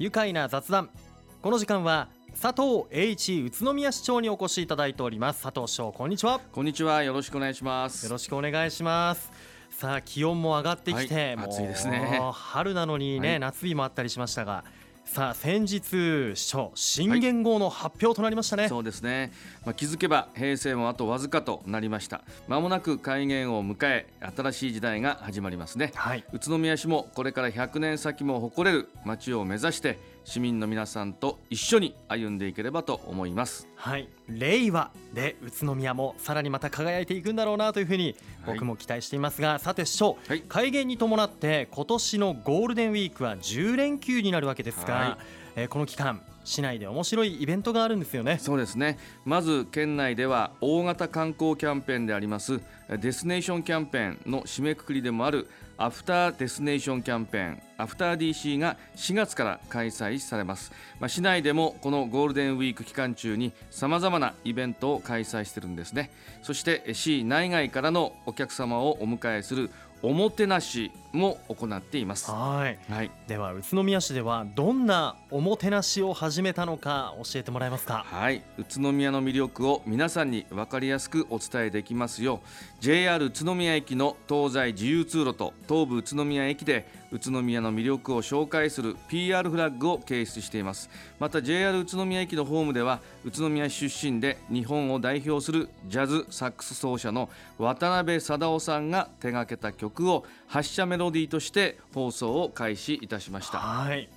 [0.00, 0.88] 愉快な雑談。
[1.42, 2.08] この時間は
[2.40, 5.42] 佐藤栄一宇都宮市長にお越しいただいております。
[5.42, 6.40] 佐藤市長こんにちは。
[6.52, 7.02] こんにちは。
[7.02, 8.06] よろしくお願いします。
[8.06, 9.30] よろしくお願いします。
[9.70, 12.18] さあ気温も上がってきて、はい、暑いですね。
[12.32, 14.64] 春なのにね、はい、夏日もあったりしましたが
[15.12, 19.32] さあ先日市長新元号の発表となりましたね、はい、そうですね、
[19.66, 22.20] まあ、気づけば平成もあとわずかとなりました。
[22.46, 29.98] まもなく改元を迎え新しい時代が始まりますね、はい、宇都宮市もこれから100年先も誇れる街を目指して
[30.30, 33.66] 市民の皆さんと一緒に歩んでいければと思います。
[33.74, 34.08] はい。
[34.28, 38.14] 令和で宇都宮もさらにまた輝いていくんだろうなというふうに
[38.46, 45.16] 僕も期待していますが、はい、さて市長、はい、改元に伴って今年のゴールデンウィークは10連休になるわけですが、はい、
[45.56, 48.38] えー、この期間市内で面白いイベントがあるんですよね。
[48.38, 48.98] そうですね。
[49.24, 66.10] まず県内では大型観光キャンペーンでありますデスネーションキャンペーンの締めくくりでもあるアフターデスネーションキャンペーンアフター DC が4月から開催されます、まあ、市内でもこのゴールデンウィーク期間中にさまざまなイベントを開催してるんですね。
[66.42, 69.70] そして市内外からのお客様をお迎えする
[70.02, 72.30] おもてなしも行っています。
[72.30, 78.04] はい、はい、では宇都宮市ではどんなおもてなしを始めたのか教えてもらえますか？
[78.06, 78.42] はい。
[78.58, 82.48] 宇都宮の魅力を皆さんに分かりやすくお伝えできますよう。
[82.80, 90.88] JR 宇都宮駅の東西自由通路と東武宇都宮駅で宇都宮の魅力を紹介する PR フラッグを掲出しています。
[91.18, 104.08] また JR 宇都宮駅のホームでは宇都宮出身で日本を代表するジャズサックス奏者の渡辺貞夫さんが手掛けた曲を発車メロディーとして放送を開始いたしました、はい。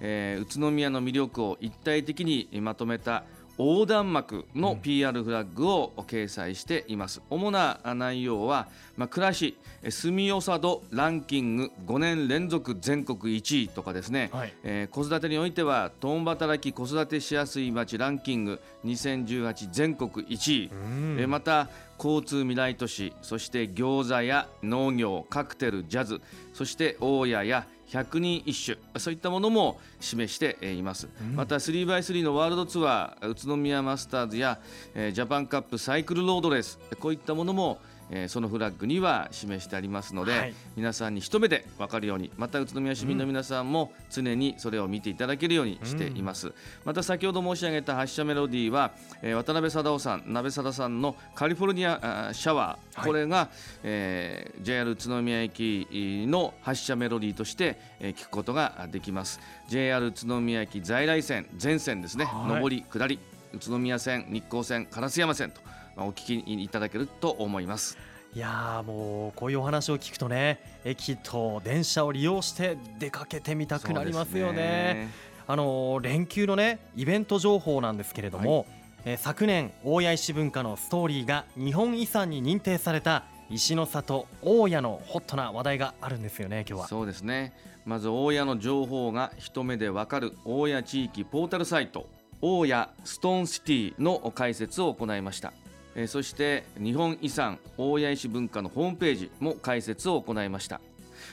[0.00, 3.24] えー、宇都宮の魅力を一体的にまとめた
[3.58, 9.58] 横断幕の PR フラッグを掲載しています、うん、主な内容は、まあ、暮らし
[9.90, 26.20] 住みよさ度ランキング5年連続全国1位とかですね、はい、えー、子育てにおいては共働き子育てしやすい街ランキング2018全国1位、うん、えー、また交通未来都市そして餃子や農業カクテルジャズ
[26.54, 34.58] そして大家や100人一首そういったものも示しています、うん、また 3x3 のワールドツアー宇都宮マスターズや
[34.94, 37.78] ジャパンカップサイクルロードレースこういったものも
[38.10, 46.54] えー、そのフラッグには示してありますので、はい、皆さんに一目で分かるようにまた宇都宮市民の皆さんも常にそれを見ていただけるようにしています、うん、
[46.84, 48.92] また先ほど申し上げた発車メロディーは、
[49.22, 53.50] えー、渡辺貞夫さん鍋貞さんのカリフォルニアシャワー、はい、これが、
[53.82, 55.86] えー、JR 宇都宮駅
[56.28, 59.40] の発車メロディーとして、えー、聞くことができます。
[59.68, 63.18] JR 宇都宮駅在来線全線ですね、はい、上り下り
[63.54, 65.60] 宇都宮線日光線烏山線と
[65.96, 67.98] お聞きいただけると思います。
[68.34, 74.58] いやもうこういうお話を聞くとね駅と電車を利用して出かけてみたくなりますよね。
[74.58, 75.08] ね。
[75.46, 78.66] あの連休のねイベント情報なんですけれども、はい、
[79.06, 86.88] え昨年大谷石文化のストーリーが日本遺産に認定された石の里大谷のホットな話題があるんですよね今日は。
[86.88, 87.54] そうですね。
[87.86, 92.06] まず大谷の情報が一目でわかる大谷地域ポータルサイト
[92.40, 95.52] 大谷ストーンシティの解説を行いました。
[95.94, 100.80] えそして日本遺産大谷石文化のホームページも解説を行いました。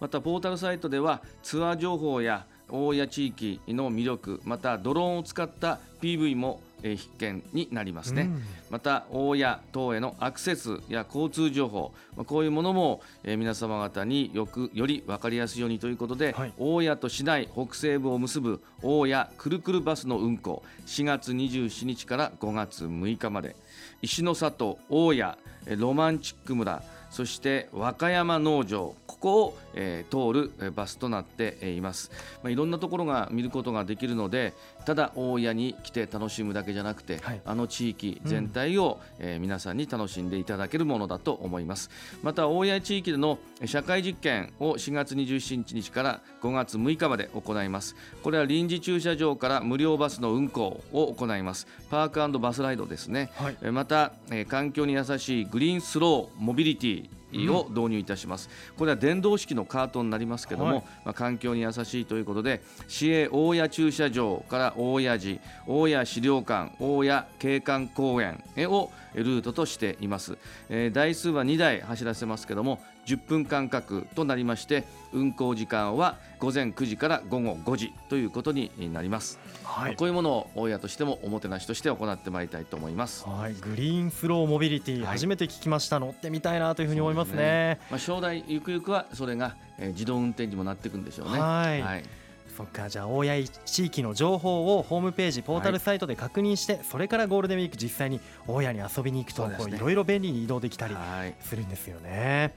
[0.00, 23.56] またポータルサイトではツアー情報や大谷地域の魅力またドローンを使った PV も必見になりますね、うん、また大谷等へのアクセスや交通情報、まあ、こういうものも、え皆様方によくより分かりやすいようにということで、はい、大谷と市内北西部を結ぶ大谷くるくるバスの運行4月27日から5月6日まで。
[24.02, 25.34] 石の里大谷
[25.76, 32.10] ロマンチック村そして和歌山農場ここを、えー、通るバスとなっています、
[32.42, 34.52] まあ、いろんなところが見ることができるので
[34.86, 41.90] ただ大谷に来て楽しむだけじゃなくて、はい、あの地域全体を、うん、えー、皆さんに楽しんでいただけるものだと思います。
[42.22, 47.96] また大谷地域での社会実験を4月27日から5月6日まで行います。
[48.22, 51.66] これは臨時駐車場から無料バスの運行を行います。
[51.90, 70.38] パークバスライドですね、はい、また、えー、環境に優しいグリーンスローモビリティを導入いたします、うん、これは電動式のカートになりますけども、はい、まあ、環境に優しいということで市営大谷駐車場から大谷寺大谷資料館大谷景観公園をルートとしています、
[70.68, 91.38] えー、台数は2台走らせますけども10分間隔となりまして運行時間は午前9時から午後5時ということになります、はい、こういうものを大家としてもおもてなしとして行ってまいりたいと思います、はい、グリーンフローモビリティ、初めて聞きました乗ってみたいなというふうに思いますね、ね、まあ、将来ゆくゆくはそれが、えー、自動運転にもなっていくんでしょうね。
[91.38, 92.02] はい、はい。
[92.56, 100.96] そっかじゃあ大谷地域の情報をホームページポータルサイトで確認して、はい、それからゴールデンウィーク実際に大谷に遊びに行くといろいろ便利に移動できたり
[101.40, 102.54] するんですよね。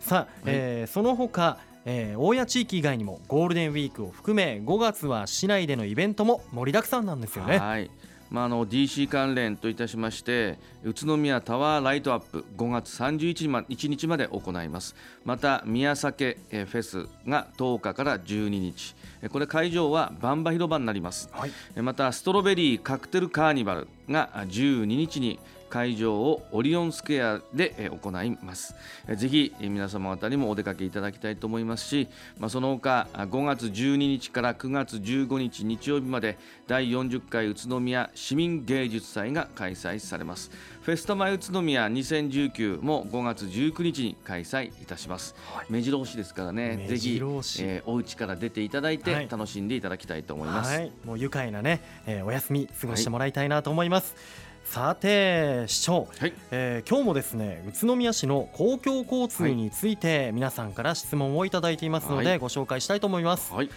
[0.00, 1.58] さあ、はい、えー、その他
[1.90, 7.58] えー、大谷地域以外にもゴールデンウィークを含め5月は市内でのイベントも盛りだくさんなんですよね。
[7.58, 7.90] はい。
[8.30, 14.94] まあ、あの DC 関連といたしまして宇都宮タワーライトアップ5月31日日まで行います。
[15.24, 18.94] また宮崎フェスが10日から12日。
[19.30, 21.50] これ会場はバンバ広場になります、はい、
[21.82, 28.74] またストロベリーカクテルカーニバルが12日に会場をオリオンスクエアで行います。
[29.16, 40.50] ぜひ皆様方にもお出かけいただきたいと思いますし、まあ、その他5月12日から9月15日日曜日まで第40回宇都宮市民芸術祭が開催されます。
[40.82, 46.86] フェスタマ宇都宮2019も5月19日に開催いたします、はい、目白押しですからね。
[46.88, 63.70] ぜひ、えー、お家から出ていただいて楽しんでいただきたいと思います、はい、もう愉快なね、えー、お休み過ごしてもらいたいなと思います、はいさて市長、はい、えー、今日もですね宇都宮市の公共交通について皆さんから質問をいただいていますので、ご紹介したいと思います、はい、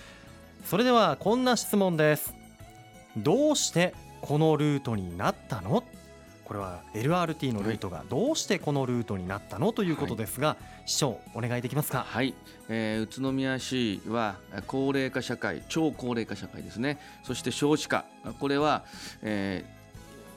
[0.65, 2.33] それではこんな質問です。
[3.15, 5.85] どうしてこのルートになったの？
[6.43, 12.05] これは LRT のルートがどうしてこのルートになったのということですが、はい、市長お願いできますか？
[12.05, 12.33] はい、
[12.67, 14.35] えー、宇都宮市は
[14.67, 16.99] 高齢化社会超高齢化社会ですね。
[17.23, 18.03] そして少子化。
[18.41, 18.83] これは、
[19.21, 19.80] えー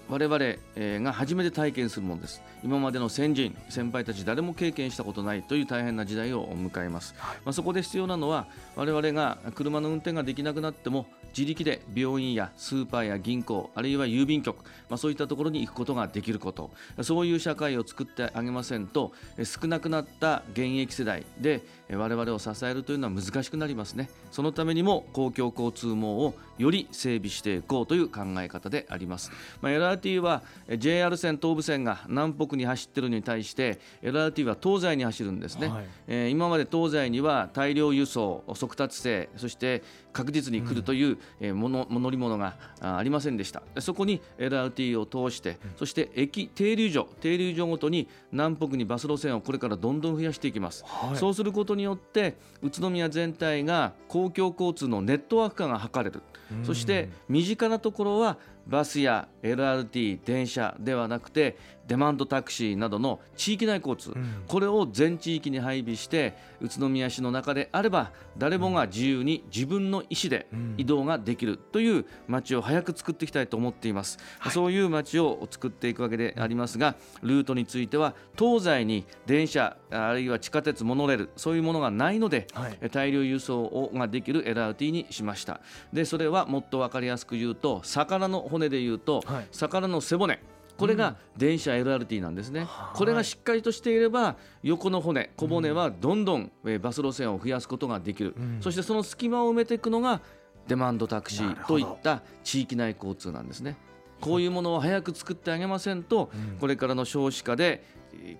[0.08, 2.42] 我々が初めて体験するものです。
[2.64, 7.14] 今までの先人先輩たち誰も経験したことないという大変な時代を迎えます、
[7.44, 11.04] まあ、そこで必要なのは我々が車の運転ができなくなっても
[11.36, 16.70] 自力で病院やスーパーや銀行あるいは郵便局、まあ、そういったところに行くことができること。
[17.02, 19.12] そういう社会を作ってあげませんと
[19.42, 21.60] 少なくなった現役世代で
[21.90, 24.08] 我々を支えるというのは難しくなりますね。
[24.30, 30.42] そのためにも公共交通網をより整備していこうという考え方であります、まあ、LRT は
[30.78, 39.82] JR 線東武線が南北に走っているのに対して LRT は東西に走るんですね、はい、えー、今まで東西には大量輸送速達性そして
[40.12, 43.62] 確実に来るという、うん、もの乗り物がありませんでした。
[43.80, 56.22] そこに LRT を通して、そして駅停留所停留所ごとに南北にバス路線をこれからどんどん増やしていきます、はい、そうすることによって宇都宮全体が公共交通のネットワーク化が図れる、
[56.64, 61.56] そして身近なところはバスや LRT 電車ではなくて
[61.86, 70.46] デマンドタクシーなどの地域内交通、うん、これを全地域に配備して宇都宮市の中であれば誰もが自由に自分の意思で
[70.78, 85.60] 移動ができるという街を早く作っていきたいと思っています、はい、そういう街を作っていくわけでありますがルートについては東西に電車あるいは地下鉄モノレールそういうものがないので、はい、大量輸送ができる LRT にしました。
[85.92, 90.40] でそれはもっと分かりやすく言うと魚の骨で言うと、はい、魚の背骨。
[90.76, 94.34] これが電車 LRT なんですね、うん、これがしっかりとしていれば
[94.64, 96.50] 横の骨小骨はどんどん
[96.80, 100.20] バス路線を増やすことができる、うん、そしてその隙間を埋めていくのが
[100.66, 103.76] デマンドタクシーといった地域内交通なんですね。
[104.20, 107.84] こういうものを早く作ってあげませんと、これからの少子化で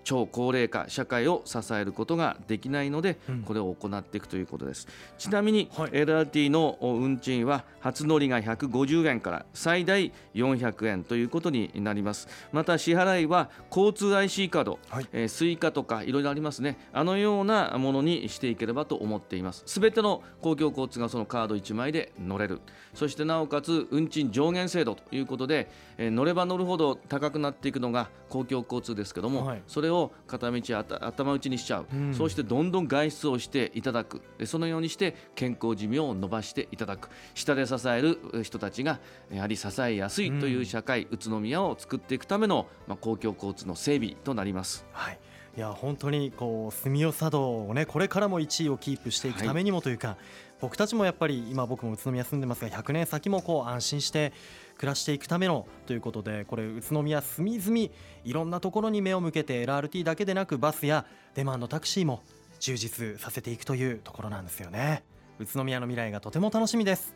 [0.05, 4.87] 超高齢化社会を支えることができないので、これを行っていくということです、
[5.19, 12.29] ちなみに LRT の運賃は初乗りが150円から最大400円ということになります。
[12.53, 16.79] また支払いは交通 IC カード、はい、えー、 Suica とかいろいろありますね。
[16.93, 19.63] あのようなものにしていければと思っています。
[19.67, 22.61] すべての公共交通がそのカード1枚で乗れる。
[22.95, 34.23] そしてなおかつ運賃上限制度ということで、えー、乗れば乗るほど高くなっていくのが公共交通ですけども、はい、それを片道頭打ちにしちゃう、うん、そうしてどんどん外出をしていただく。
[34.45, 37.09] そのようにして健康寿命を伸ばしていただく。
[37.35, 39.01] 下で支える人たちが
[39.33, 44.87] やはり支えやすいという社会、うん、宇都宮を作っていくための、まあ、公共交通の整備となります。
[44.93, 45.19] はい
[45.57, 50.17] いや本当にこう住吉茶道をねこれからも1位をキープしていくためにもというか、はい、
[50.61, 54.33] 僕たちもやっぱり今僕も宇都宮住んでますが100年先もこう安心して
[54.79, 57.79] 暮らしていくためのということでこれ宇都宮隅々
[58.25, 62.23] いろんなところに目を向けて LRT だけでなくバスやデマンドタクシーも
[62.59, 65.05] 充実させていくというところなんですよね。
[65.39, 67.15] 宇都宮の未来がとても楽しみです、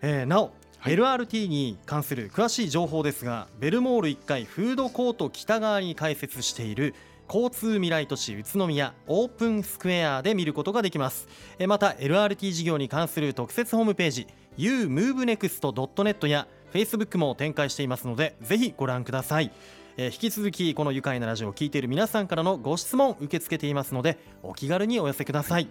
[0.00, 6.94] えー、なおはい、LRT に関する詳しい情報ですがベルモール1階フードコート北側に開設している
[7.32, 11.28] 交通未来都市宇都宮オープンスクエアで見ることができます。
[11.68, 14.26] また LRT 事業に関する特設ホームページ
[14.58, 19.52] umovenext.net や Facebook も展開していますのでぜひご覧ください。
[19.96, 25.68] 引き続きこの愉快なラジオを聴いている皆さんからのご質問受け付けていますのでお気軽にお寄せください。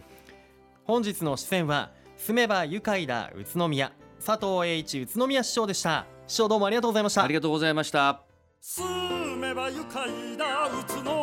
[0.85, 3.91] 本日の出演は住めば愉快だ宇都宮
[4.25, 6.05] 佐藤栄一宇都宮市長でした。
[6.25, 7.23] 市長どうもありがとうございました。
[7.23, 8.21] ありがとうございました。
[8.61, 11.18] 住めば愉快だ宇都